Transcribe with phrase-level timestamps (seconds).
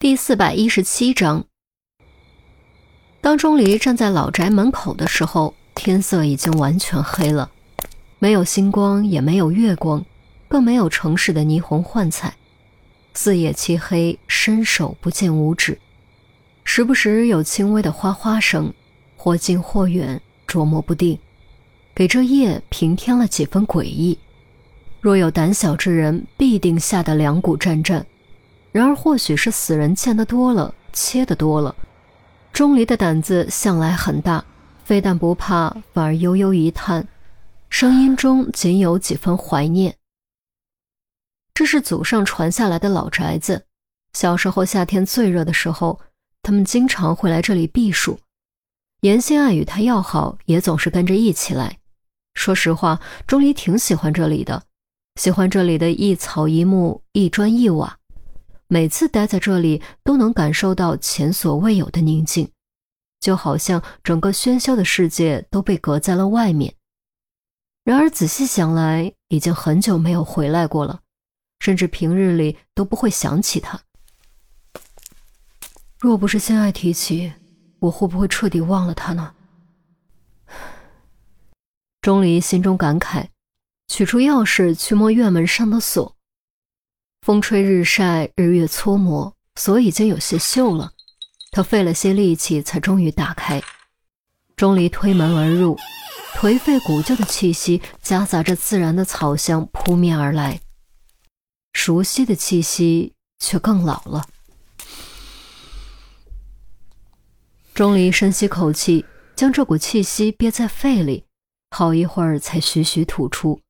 [0.00, 1.44] 第四百一十七章，
[3.20, 7.50] 当钟离站在老宅门口的时候，天色已经完全黑了，
[8.20, 10.04] 没有星光，也没有月光，
[10.46, 12.36] 更没有城市的霓虹幻彩，
[13.12, 15.76] 四野漆黑，伸手不见五指，
[16.62, 18.72] 时不时有轻微的哗哗声，
[19.16, 21.18] 或近或远，捉摸不定，
[21.92, 24.16] 给这夜平添了几分诡异。
[25.00, 28.06] 若有胆小之人，必定吓得两股战战。
[28.78, 31.74] 然而，或许是死人见得多了，切得多了，
[32.52, 34.44] 钟离的胆子向来很大，
[34.84, 37.08] 非但不怕，反而悠悠一叹，
[37.70, 39.96] 声音中仅有几分怀念。
[41.52, 43.64] 这是祖上传下来的老宅子，
[44.12, 45.98] 小时候夏天最热的时候，
[46.40, 48.20] 他们经常会来这里避暑。
[49.00, 51.78] 严心爱与他要好，也总是跟着一起来。
[52.34, 54.62] 说实话，钟离挺喜欢这里的，
[55.16, 57.96] 喜欢这里的一草一木，一砖一瓦。
[58.70, 62.50] 每次待在这里，都能感受到前所未有的宁静，
[63.18, 66.74] 就好像整个喧嚣的世界都被隔在了外面。
[67.82, 71.00] 然而仔细想来，已经很久没有回来过了，
[71.60, 73.80] 甚至平日里都不会想起他。
[75.98, 77.32] 若不是现爱提起，
[77.78, 79.34] 我会不会彻底忘了他呢？
[82.02, 83.28] 钟离心中感慨，
[83.88, 86.17] 取出钥匙去摸院门上的锁。
[87.28, 90.94] 风吹日晒，日月搓磨，锁已经有些锈了。
[91.50, 93.62] 他费了些力气，才终于打开。
[94.56, 95.76] 钟离推门而入，
[96.36, 100.62] 颓废古旧的气息夹杂着自然的草香扑面而来，
[101.74, 104.24] 熟悉的气息却更老了。
[107.74, 109.04] 钟离深吸口气，
[109.36, 111.26] 将这股气息憋在肺里，
[111.76, 113.60] 好一会儿才徐徐吐出。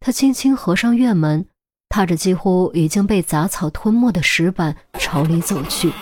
[0.00, 1.46] 他轻轻合上院门。
[1.92, 5.92] 踏着几乎已经被杂草吞没的石板朝里走去。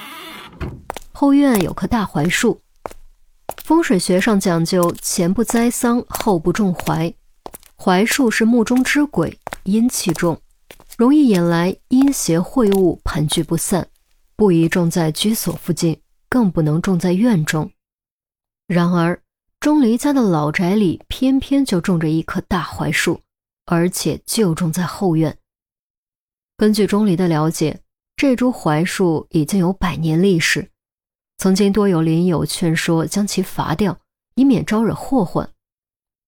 [1.10, 2.60] 后院有棵大槐树，
[3.64, 7.12] 风水学上讲究前不栽桑，后不种槐。
[7.74, 10.40] 槐树是木中之鬼，阴气重，
[10.96, 13.88] 容易引来阴邪秽物盘踞不散，
[14.36, 17.68] 不宜种在居所附近，更不能种在院中。
[18.68, 19.20] 然而
[19.58, 23.20] 钟离家的老宅里偏偏就种着一棵大槐树，
[23.66, 25.36] 而且就种在后院。
[26.60, 27.80] 根据钟离的了解，
[28.16, 30.70] 这株槐树已经有百年历史，
[31.38, 33.98] 曾经多有邻友劝说将其伐掉，
[34.34, 35.50] 以免招惹祸患。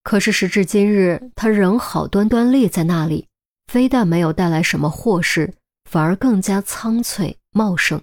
[0.02, 3.28] 可是时至今日，它仍好端端立在那里，
[3.66, 5.52] 非但没有带来什么祸事，
[5.84, 8.00] 反而更加苍翠茂盛。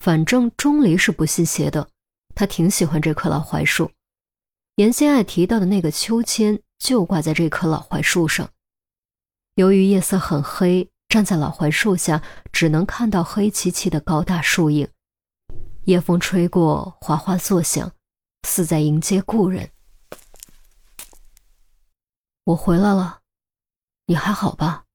[0.00, 1.88] 反正钟离是不信邪的，
[2.34, 3.92] 他挺喜欢这棵老槐树。
[4.74, 8.50] 严心爱提到的那个秋千就挂在这棵老槐树上，
[9.54, 10.90] 由于夜色很黑。
[11.14, 12.20] 站在老槐树下，
[12.50, 14.88] 只能看到黑漆漆的高大树影。
[15.84, 17.92] 夜风吹过，哗哗作响，
[18.42, 19.70] 似在迎接故人。
[22.42, 23.20] 我回来了，
[24.06, 24.86] 你还好吧？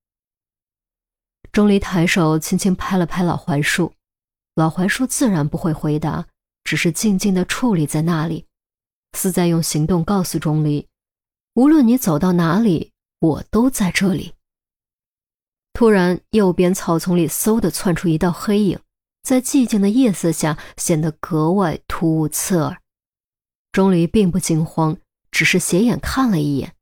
[1.54, 3.94] 钟离抬手轻轻拍了拍老槐树，
[4.56, 6.28] 老槐树自然不会回答，
[6.66, 8.46] 只是静静的矗立在那里，
[9.14, 10.86] 似在用行动告诉钟离：
[11.54, 14.34] 无论你走到哪里，我都在这里。
[15.74, 18.80] 突然，右边草丛里嗖的窜出一道黑影，
[19.24, 22.82] 在寂静的夜色下显得格外突兀刺耳。
[23.72, 24.98] 钟离并不惊慌，
[25.32, 26.76] 只是斜眼看了一眼。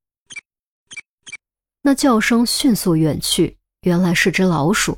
[1.84, 4.98] 那叫声迅速远去，原来是只老鼠。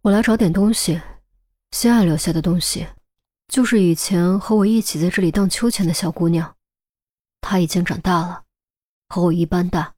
[0.00, 1.00] 我来找点东西，
[1.70, 2.88] 心爱留下的东西，
[3.46, 6.56] 就是以前和我一起在这里荡秋千的小姑娘，
[7.40, 8.42] 她已经长大了，
[9.08, 9.94] 和我一般大。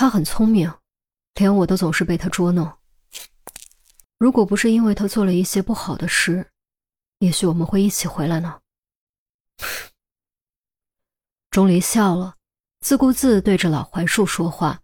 [0.00, 0.72] 他很聪明，
[1.34, 2.72] 连我都总是被他捉弄。
[4.16, 6.52] 如果不是因为他做了一些不好的事，
[7.18, 8.60] 也许我们会一起回来呢。
[11.50, 12.36] 钟离笑了，
[12.78, 14.80] 自顾自对着老槐树说话。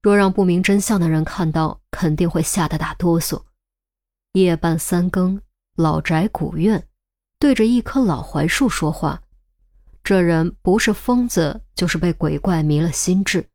[0.00, 3.42] 若让不明真相的人看到，肯定会吓得打哆嗦。
[4.34, 5.42] 夜半三更，
[5.74, 6.86] 老宅古院，
[7.40, 9.20] 对着一棵老槐树说话，
[10.04, 13.49] 这人不是疯子，就是被鬼怪迷了心智。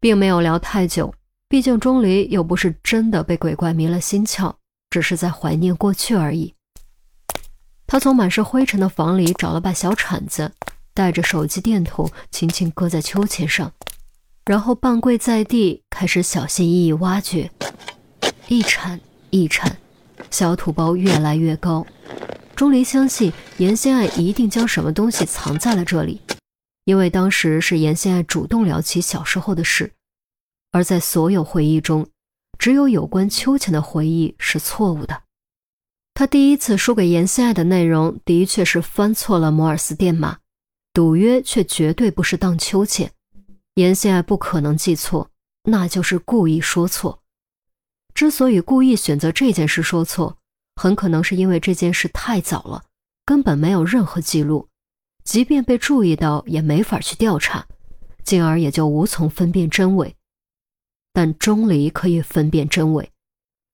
[0.00, 1.14] 并没有聊太久，
[1.48, 4.54] 毕竟钟离又不是真的被鬼怪迷了心窍，
[4.88, 6.54] 只是在怀念过去而已。
[7.86, 10.50] 他从满是灰尘的房里找了把小铲子，
[10.94, 13.72] 带着手机电筒，轻轻搁在秋千上，
[14.46, 17.50] 然后半跪在地，开始小心翼翼挖掘，
[18.48, 18.98] 一铲
[19.28, 19.76] 一铲，
[20.30, 21.86] 小土包越来越高。
[22.56, 26.20] 钟离相信严心爱一定将什么东西藏在了这里。
[26.84, 29.92] 因为当时是严心爱主动聊起小时候的事，
[30.72, 32.08] 而在所有回忆中，
[32.58, 35.22] 只有有关秋千的回忆是错误的。
[36.14, 40.38] 他第一次输给严心爱的内容的确是翻错了摩尔斯电码，
[40.92, 43.12] 赌约却绝对不是荡秋千。
[43.74, 45.30] 严心爱不可能记错，
[45.64, 47.22] 那就是故意说错。
[48.12, 50.36] 之所以故意选择这件事说错，
[50.76, 52.84] 很可能是因为这件事太早了，
[53.24, 54.68] 根本没有任何记录。
[55.24, 57.66] 即便被注意到，也没法去调查，
[58.24, 60.16] 进而也就无从分辨真伪。
[61.12, 63.10] 但钟离可以分辨真伪，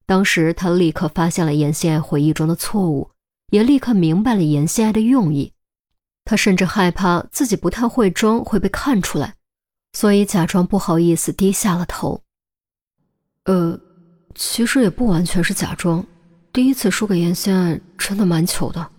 [0.06, 3.10] 当时他立刻发现了严心爱回忆中的错误，
[3.50, 5.52] 也立刻明白了严心爱的用意。
[6.24, 9.34] 他甚至害怕自己不太会装会被看出来，
[9.92, 12.22] 所以假装不好意思低下了头。
[13.44, 13.78] 呃，
[14.34, 16.04] 其实也不完全是假装，
[16.52, 18.90] 第一次输给严心爱真的蛮糗的。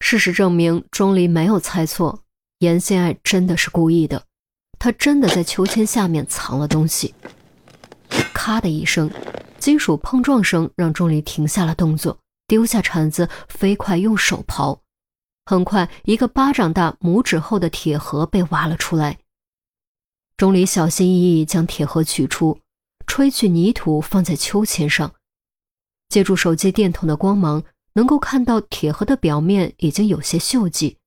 [0.00, 2.22] 事实证明，钟离没有猜错，
[2.58, 4.24] 严心爱真的是故意的，
[4.78, 7.14] 他真的在秋千下面藏了东西。
[8.34, 9.10] 咔的一声，
[9.58, 12.18] 金属碰撞声让钟离停下了动作，
[12.48, 14.78] 丢下铲子，飞快用手刨。
[15.46, 19.18] 很快，一个巴掌大、拇指厚的铁盒被挖了出来。
[20.36, 22.58] 钟离小心翼翼将铁盒取出，
[23.06, 25.12] 吹去泥土，放在秋千上，
[26.08, 27.62] 借助手机电筒的光芒。
[27.94, 30.98] 能够看到铁盒的表面已经有些锈迹，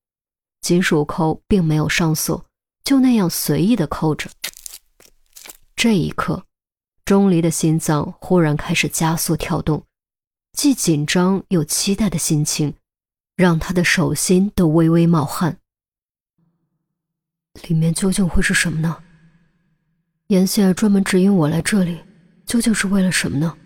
[0.60, 2.44] 金属扣并没有上锁，
[2.84, 4.30] 就那样随意的扣着。
[5.74, 6.44] 这一刻，
[7.04, 9.84] 钟离的心脏忽然开始加速跳动，
[10.52, 12.74] 既紧张又期待的心情，
[13.36, 15.58] 让他的手心都微微冒汗。
[17.68, 19.02] 里面究竟会是什么呢？
[20.28, 22.00] 严谢儿专门指引我来这里，
[22.46, 23.56] 究竟是为了什么呢？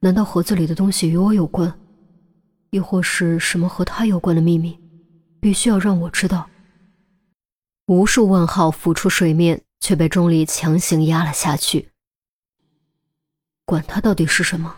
[0.00, 1.78] 难道盒子里的东西与我有关？
[2.72, 4.80] 亦或是什么和他有关的秘密，
[5.40, 6.48] 必须要让我知道。
[7.86, 11.90] 无数问号浮出水面，却被钟离强行压了下去。
[13.66, 14.74] 管它到底是什么，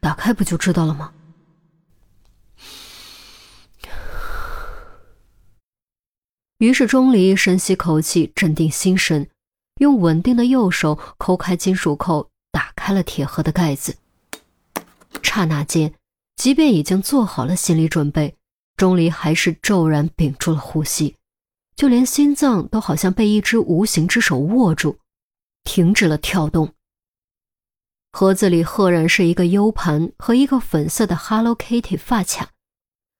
[0.00, 1.12] 打开不就知道了吗？
[6.56, 9.28] 于是钟离深吸口气，镇定心神，
[9.80, 13.98] 用稳定的右手抠开金属扣，打开了铁盒的盖子。
[15.22, 15.92] 刹那间。
[16.36, 18.36] 即便已经做好了心理准备，
[18.76, 21.16] 钟离还是骤然屏住了呼吸，
[21.76, 24.98] 就连心脏都好像被一只无形之手握住，
[25.62, 26.74] 停止了跳动。
[28.12, 32.50] 盒子里赫然是一个 U 盘和一个粉色的 Hello Kitty 发卡，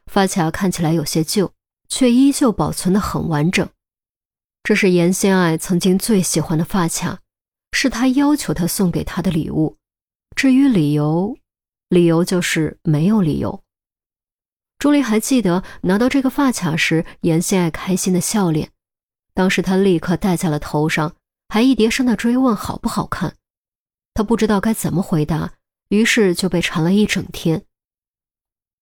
[0.07, 1.53] 发卡看起来有些旧，
[1.89, 3.69] 却依旧保存的很完整。
[4.63, 7.19] 这是严心爱曾经最喜欢的发卡，
[7.73, 9.77] 是他要求他送给他的礼物。
[10.37, 11.37] 至于理由，
[11.89, 13.63] 理由就是没有理由。
[14.79, 18.71] 钟离还记得拿到这个发卡时，严心爱开心的笑脸。
[19.33, 21.15] 当时他立刻戴在了头上，
[21.49, 23.35] 还一叠声的追问好不好看。
[24.13, 25.55] 他不知道该怎么回答，
[25.89, 27.65] 于是就被缠了一整天。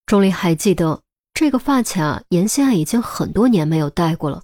[0.07, 1.03] 钟离还记得
[1.33, 4.43] 这个发卡，严心爱已经很多年没有戴过了，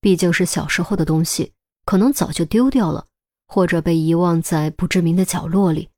[0.00, 1.52] 毕竟是小时候的东西，
[1.84, 3.06] 可能早就丢掉了，
[3.46, 5.90] 或者被遗忘在不知名的角落里。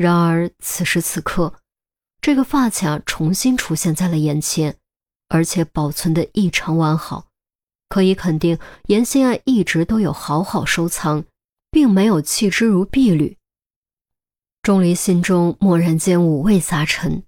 [0.00, 1.60] 然而此时此刻，
[2.22, 4.78] 这个发卡重新出现在了眼前，
[5.28, 7.26] 而且保存的异常完好，
[7.90, 11.24] 可以肯定严心爱一直都有好好收藏，
[11.70, 13.36] 并没有弃之如敝履。
[14.62, 17.22] 钟离心中蓦然间五味杂陈，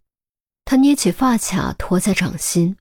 [0.64, 2.78] 他捏起发卡托在掌心，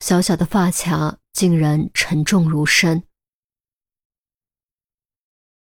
[0.00, 3.04] 小小的发卡竟然沉重如山。